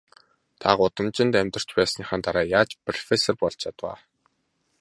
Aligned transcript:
Та 0.61 0.69
гудамжинд 0.79 1.33
амьдарч 1.41 1.69
байсныхаа 1.77 2.19
дараа 2.25 2.45
яаж 2.59 2.71
профессор 2.85 3.33
болж 3.39 3.55
чадав 3.61 3.87
аа? 3.91 3.97